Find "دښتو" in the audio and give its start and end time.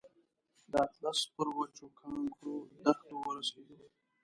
2.83-3.15